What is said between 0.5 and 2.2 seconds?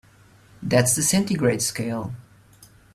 That's the centigrade scale.